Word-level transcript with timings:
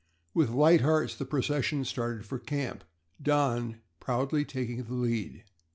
With 0.33 0.49
light 0.49 0.81
hearts 0.81 1.13
the 1.13 1.27
procession 1.27 1.85
started 1.85 2.25
for 2.25 2.39
camp, 2.39 2.83
Don 3.21 3.81
proudly 3.99 4.43
taking 4.43 4.81
the 4.81 4.95
lead. 4.95 5.43